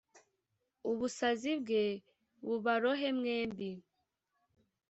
ubusazi 0.89 1.51
bwe 1.61 1.83
bubarohe 2.45 3.09
mwembi 3.17 3.69